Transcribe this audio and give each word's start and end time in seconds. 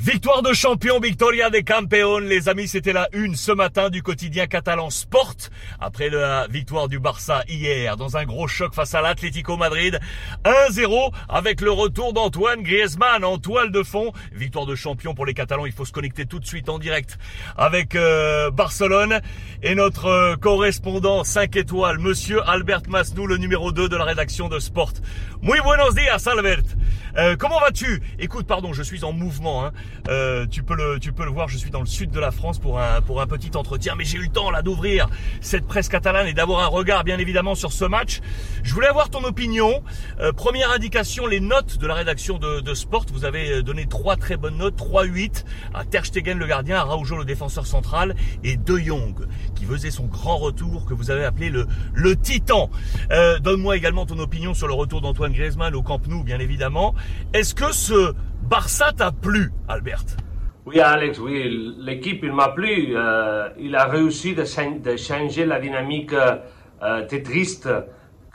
Victoire 0.00 0.42
de 0.42 0.52
champion, 0.52 1.00
Victoria 1.00 1.50
de 1.50 1.58
Campeón. 1.58 2.20
Les 2.20 2.48
amis, 2.48 2.68
c'était 2.68 2.92
la 2.92 3.08
une 3.12 3.34
ce 3.34 3.50
matin 3.50 3.90
du 3.90 4.00
quotidien 4.00 4.46
catalan 4.46 4.90
Sport. 4.90 5.34
Après 5.80 6.08
la 6.08 6.46
victoire 6.46 6.86
du 6.86 7.00
Barça 7.00 7.42
hier, 7.48 7.96
dans 7.96 8.16
un 8.16 8.24
gros 8.24 8.46
choc 8.46 8.74
face 8.76 8.94
à 8.94 9.02
l'Atlético 9.02 9.56
Madrid. 9.56 9.98
1-0 10.44 11.12
avec 11.28 11.60
le 11.60 11.72
retour 11.72 12.12
d'Antoine 12.12 12.62
Griezmann 12.62 13.24
en 13.24 13.38
toile 13.38 13.72
de 13.72 13.82
fond. 13.82 14.12
Victoire 14.32 14.66
de 14.66 14.76
champion 14.76 15.14
pour 15.14 15.26
les 15.26 15.34
Catalans. 15.34 15.66
Il 15.66 15.72
faut 15.72 15.84
se 15.84 15.92
connecter 15.92 16.26
tout 16.26 16.38
de 16.38 16.46
suite 16.46 16.68
en 16.68 16.78
direct 16.78 17.18
avec 17.56 17.96
euh, 17.96 18.52
Barcelone. 18.52 19.20
Et 19.64 19.74
notre 19.74 20.06
euh, 20.06 20.36
correspondant 20.36 21.24
5 21.24 21.56
étoiles, 21.56 21.98
monsieur 21.98 22.40
Albert 22.48 22.82
Masnou, 22.88 23.26
le 23.26 23.36
numéro 23.36 23.72
2 23.72 23.88
de 23.88 23.96
la 23.96 24.04
rédaction 24.04 24.48
de 24.48 24.60
Sport. 24.60 24.92
Muy 25.42 25.58
buenos 25.58 25.96
días, 25.96 26.22
Albert. 26.26 26.77
Euh, 27.18 27.34
comment 27.36 27.58
vas-tu? 27.58 28.00
Écoute, 28.20 28.46
pardon, 28.46 28.72
je 28.72 28.82
suis 28.82 29.02
en 29.02 29.12
mouvement. 29.12 29.64
Hein. 29.64 29.72
Euh, 30.08 30.46
tu 30.46 30.62
peux 30.62 30.76
le, 30.76 31.00
tu 31.00 31.12
peux 31.12 31.24
le 31.24 31.30
voir. 31.30 31.48
Je 31.48 31.58
suis 31.58 31.70
dans 31.70 31.80
le 31.80 31.86
sud 31.86 32.10
de 32.10 32.20
la 32.20 32.30
France 32.30 32.60
pour 32.60 32.78
un, 32.78 33.00
pour 33.00 33.20
un 33.20 33.26
petit 33.26 33.56
entretien, 33.56 33.96
mais 33.96 34.04
j'ai 34.04 34.18
eu 34.18 34.22
le 34.22 34.28
temps 34.28 34.52
là 34.52 34.62
d'ouvrir 34.62 35.08
cette 35.40 35.66
presse 35.66 35.88
catalane 35.88 36.28
et 36.28 36.32
d'avoir 36.32 36.60
un 36.60 36.68
regard, 36.68 37.02
bien 37.02 37.18
évidemment, 37.18 37.56
sur 37.56 37.72
ce 37.72 37.84
match. 37.84 38.20
Je 38.62 38.72
voulais 38.72 38.86
avoir 38.86 39.10
ton 39.10 39.24
opinion. 39.24 39.82
Euh, 40.20 40.32
première 40.32 40.70
indication, 40.70 41.26
les 41.26 41.40
notes 41.40 41.78
de 41.78 41.86
la 41.88 41.94
rédaction 41.94 42.38
de, 42.38 42.74
Sport. 42.74 43.06
Vous 43.12 43.24
avez 43.24 43.62
donné 43.62 43.86
trois 43.86 44.16
très 44.16 44.36
bonnes 44.36 44.58
notes, 44.58 44.76
3-8 44.76 45.44
à 45.74 45.84
Ter 45.84 46.04
Stegen 46.06 46.38
le 46.38 46.46
gardien, 46.46 46.76
à 46.76 46.82
Raujo 46.82 47.16
le 47.16 47.24
défenseur 47.24 47.66
central 47.66 48.14
et 48.44 48.56
De 48.56 48.78
Jong 48.78 49.26
qui 49.56 49.64
faisait 49.64 49.90
son 49.90 50.04
grand 50.04 50.36
retour 50.36 50.84
que 50.84 50.94
vous 50.94 51.10
avez 51.10 51.24
appelé 51.24 51.50
le, 51.50 51.66
le 51.94 52.14
Titan. 52.14 52.70
Donne-moi 53.40 53.76
également 53.76 54.06
ton 54.06 54.18
opinion 54.18 54.54
sur 54.54 54.68
le 54.68 54.74
retour 54.74 55.00
d'Antoine 55.00 55.32
Griezmann 55.32 55.74
au 55.74 55.82
Camp 55.82 56.06
Nou, 56.06 56.22
bien 56.22 56.38
évidemment. 56.38 56.94
Est-ce 57.32 57.54
que 57.54 57.72
ce 57.72 58.14
Barça 58.42 58.92
t'a 58.96 59.12
plu, 59.12 59.50
Albert? 59.68 60.04
Oui, 60.64 60.80
Alex, 60.80 61.18
oui, 61.18 61.76
l'équipe, 61.78 62.20
il 62.22 62.32
m'a 62.32 62.48
plu. 62.48 62.94
Euh, 62.94 63.48
il 63.58 63.74
a 63.74 63.86
réussi 63.86 64.34
de, 64.34 64.44
changer 64.96 65.46
la 65.46 65.60
dynamique 65.60 66.12
euh, 66.82 67.06
triste 67.24 67.68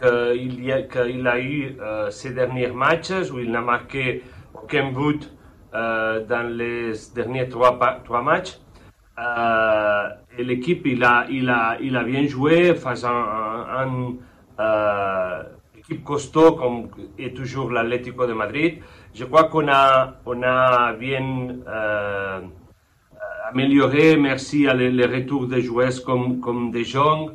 qu'il 0.00 0.72
a, 0.72 0.82
qu 0.82 0.98
eu 0.98 1.76
euh, 1.80 2.10
ces 2.10 2.30
derniers 2.32 2.72
matchs 2.72 3.30
où 3.32 3.38
il 3.38 3.50
n'a 3.50 3.60
marqué 3.60 4.22
aucun 4.54 4.90
but 4.92 5.30
euh, 5.74 6.24
dans 6.24 6.48
les 6.48 6.92
derniers 7.14 7.48
trois, 7.48 7.78
matchs. 8.22 8.58
Et 10.38 10.44
l'équipe, 10.44 10.86
il 10.86 11.04
a, 11.04 12.04
bien 12.04 12.26
joué 12.26 12.74
face 12.74 13.04
à 13.04 13.10
un 13.10 14.14
équipe 15.82 16.04
costaud 16.04 16.52
comme 16.52 16.88
est 17.18 17.34
toujours 17.34 17.70
l'Atlético 17.70 18.26
de 18.26 18.32
Madrid. 18.32 18.78
Je 19.14 19.24
crois 19.24 19.44
qu'on 19.44 19.68
a, 19.68 20.14
on 20.24 20.42
a 20.42 20.92
bien 20.92 21.56
euh, 21.66 22.40
amélioré, 23.48 24.16
merci 24.16 24.68
à 24.68 24.74
les, 24.74 25.06
retours 25.06 25.46
des 25.46 25.60
joueurs 25.62 26.02
comme, 26.04 26.40
comme 26.40 26.70
De 26.70 26.82
Jong, 26.82 27.32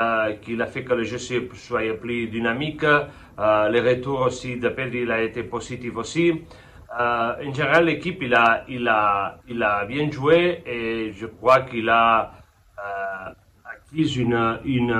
euh, 0.00 0.32
qui 0.40 0.60
a 0.60 0.66
fait 0.66 0.82
que 0.84 0.94
le 0.94 1.04
jeu 1.04 1.18
soit 1.18 1.94
plus 2.00 2.28
dynamique. 2.28 2.84
Euh, 2.84 3.68
les 3.68 3.80
retours 3.80 4.20
aussi 4.22 4.56
de 4.56 4.68
Pedri 4.70 5.02
il 5.02 5.10
a 5.10 5.22
été 5.22 5.42
positif 5.42 5.96
aussi. 5.96 6.32
Euh, 6.98 7.48
en 7.48 7.52
général, 7.54 7.84
l'équipe, 7.84 8.20
il 8.22 8.34
a, 8.34 8.64
il, 8.68 8.88
a, 8.88 9.38
il 9.48 9.62
a 9.62 9.84
bien 9.84 10.10
joué 10.10 10.62
et 10.66 11.12
je 11.12 11.26
crois 11.26 11.60
qu'il 11.60 11.88
a 11.88 12.32
acquis 13.64 14.18
une, 14.18 14.58
une, 14.64 14.94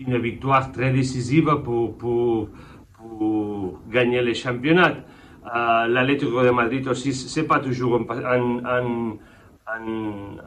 une 0.00 0.18
victoire 0.18 0.72
très 0.72 0.90
décisive 0.90 1.50
pour, 1.64 1.96
pour, 1.96 2.48
pour 2.96 3.80
gagner 3.90 4.22
les 4.22 4.34
championnats. 4.34 4.94
Euh, 5.46 5.86
L'Atlético 5.86 6.42
de 6.42 6.50
Madrid 6.50 6.86
aussi, 6.88 7.12
c'est 7.12 7.46
pas 7.46 7.60
toujours 7.60 8.00
un, 8.00 9.16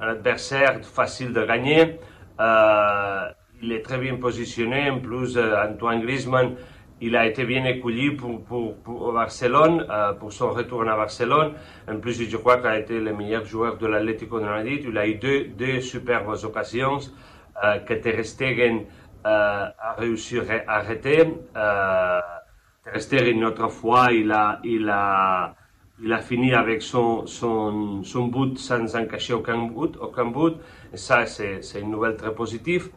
adversaire 0.01 0.79
facile 0.83 1.33
de 1.33 1.45
gagner. 1.45 1.99
Euh, 2.39 3.29
il 3.61 3.71
est 3.71 3.81
très 3.81 3.97
bien 3.97 4.15
positionné. 4.17 4.89
En 4.89 4.99
plus, 4.99 5.37
Antoine 5.37 6.01
Griezmann, 6.01 6.55
il 7.01 7.15
a 7.15 7.25
été 7.27 7.43
bien 7.45 7.65
accueilli 7.65 8.11
pour, 8.11 8.43
pour, 8.43 8.75
pour 8.77 9.11
Barcelone, 9.13 9.85
euh, 9.89 10.13
pour 10.13 10.31
son 10.31 10.51
retour 10.51 10.81
à 10.83 10.95
Barcelone. 10.95 11.53
En 11.89 11.97
plus, 11.99 12.21
je 12.29 12.37
crois 12.37 12.57
qu'il 12.57 12.67
a 12.67 12.79
été 12.79 12.99
le 12.99 13.13
meilleur 13.13 13.45
joueur 13.45 13.77
de 13.77 13.87
l'Atlético 13.87 14.39
de 14.39 14.45
Madrid. 14.45 14.85
Il 14.87 14.97
a 14.97 15.07
eu 15.07 15.15
deux, 15.15 15.45
deux 15.57 15.81
superbes 15.81 16.35
occasions 16.43 16.99
euh, 17.63 17.79
que 17.79 17.93
Ter 17.93 18.23
Stegen 18.25 18.77
euh, 18.77 18.83
a 19.23 19.95
réussi 19.97 20.39
à 20.39 20.73
arrêter. 20.75 21.33
Euh, 21.55 22.19
Ter 22.83 23.01
Stegen, 23.01 23.37
une 23.37 23.45
autre 23.45 23.69
fois, 23.69 24.11
il 24.11 24.31
a, 24.31 24.59
il 24.63 24.89
a, 24.89 25.55
il 26.01 26.11
a 26.11 26.19
fini 26.19 26.53
avec 26.53 26.81
son, 26.81 27.25
son, 27.25 28.03
son 28.03 28.27
but 28.27 28.57
sans 28.57 28.95
encacher 28.95 29.33
aucun 29.33 29.67
but. 29.67 29.95
Aucun 30.01 30.25
but. 30.25 30.55
Et 30.93 30.97
ça, 30.97 31.25
c'est 31.25 31.79
une 31.79 31.91
nouvelle 31.91 32.17
très 32.17 32.33
positive. 32.33 32.89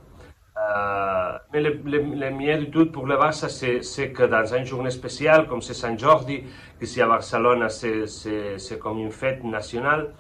Euh, 0.59 1.39
mais 1.53 1.61
le, 1.61 1.81
le, 1.85 1.99
le 1.99 2.31
mieux 2.31 2.57
du 2.59 2.71
tout 2.71 2.87
pour 2.87 3.07
le 3.07 3.17
Barça, 3.17 3.49
c'est 3.49 4.13
que 4.13 4.23
dans 4.23 4.55
une 4.55 4.65
journée 4.65 4.91
spéciale 4.91 5.47
comme 5.47 5.61
c'est 5.61 5.75
Saint 5.75 5.97
Jordi, 5.97 6.45
ici 6.81 7.01
à 7.03 7.07
Barcelone, 7.07 7.69
c'est 7.69 8.79
comme 8.81 8.99
une 8.99 9.11
fête 9.13 9.45
nationale, 9.45 10.15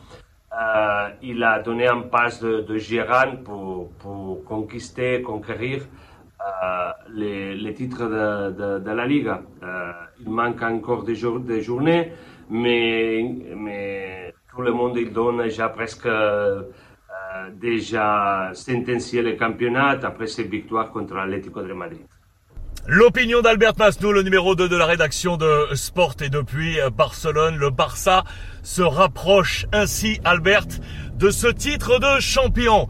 euh, 0.56 1.09
il 1.22 1.43
a 1.43 1.59
donné 1.59 1.87
un 1.87 2.03
passe 2.03 2.41
de, 2.41 2.62
de 2.62 3.44
pour, 3.44 4.44
conquister, 4.44 5.21
conquérir 5.21 5.83
euh, 6.41 6.91
les, 7.15 7.75
titres 7.75 8.05
de, 8.06 8.91
la 8.91 9.06
Liga. 9.06 9.43
Euh, 9.62 9.93
il 10.21 10.31
manque 10.31 10.62
encore 10.62 11.03
des, 11.03 11.15
journées, 11.15 12.12
mais, 12.49 14.33
tout 14.50 14.62
le 14.62 14.72
monde 14.72 14.97
il 14.97 15.12
donne 15.12 15.43
déjà 15.43 15.69
presque 15.69 16.09
déjà 17.53 18.50
sentencié 18.55 19.21
le 19.23 19.37
championnat 19.38 20.00
après 20.03 20.27
cette 20.27 20.49
victoire 20.49 20.91
contre 20.91 21.15
l'Atlético 21.15 21.62
de 21.62 21.73
Madrid. 21.75 22.06
L'opinion 22.89 23.43
d'Albert 23.43 23.73
Masnou, 23.77 24.13
le 24.13 24.23
numéro 24.23 24.55
2 24.55 24.69
de 24.69 24.77
la 24.77 24.87
rédaction 24.87 25.37
de 25.37 25.75
Sport 25.75 26.15
et 26.21 26.29
depuis 26.29 26.79
Barcelone, 26.97 27.57
le 27.57 27.71
Barça 27.71 28.23
se 28.63 28.81
rapproche 28.81 29.67
ainsi, 29.73 30.21
Albert, 30.25 30.69
de 31.15 31.31
ce 31.31 31.49
titre 31.49 31.99
de 31.99 32.21
champion. 32.21 32.89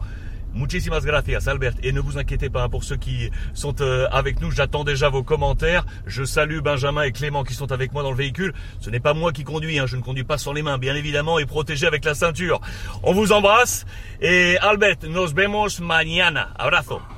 Muchísimas 0.53 1.01
gracias, 1.01 1.47
Albert. 1.47 1.73
Et 1.81 1.91
ne 1.91 1.99
vous 1.99 2.19
inquiétez 2.19 2.51
pas 2.51 2.69
pour 2.69 2.83
ceux 2.83 2.95
qui 2.95 3.31
sont 3.55 3.81
euh, 3.81 4.07
avec 4.11 4.39
nous. 4.39 4.51
J'attends 4.51 4.83
déjà 4.83 5.09
vos 5.09 5.23
commentaires. 5.23 5.83
Je 6.05 6.23
salue 6.23 6.59
Benjamin 6.59 7.01
et 7.01 7.11
Clément 7.11 7.43
qui 7.43 7.55
sont 7.55 7.71
avec 7.71 7.91
moi 7.91 8.03
dans 8.03 8.11
le 8.11 8.17
véhicule. 8.17 8.53
Ce 8.79 8.91
n'est 8.91 8.99
pas 8.99 9.15
moi 9.15 9.31
qui 9.31 9.43
conduis. 9.43 9.79
Hein. 9.79 9.87
Je 9.87 9.97
ne 9.97 10.01
conduis 10.03 10.23
pas 10.23 10.37
sans 10.37 10.53
les 10.53 10.61
mains, 10.61 10.77
bien 10.77 10.95
évidemment, 10.95 11.39
et 11.39 11.45
protégé 11.47 11.87
avec 11.87 12.05
la 12.05 12.13
ceinture. 12.13 12.61
On 13.01 13.13
vous 13.13 13.31
embrasse. 13.31 13.85
Et 14.21 14.57
Albert, 14.61 14.97
nos 15.09 15.27
vemos 15.27 15.79
mañana. 15.79 16.49
Abrazo. 16.57 17.01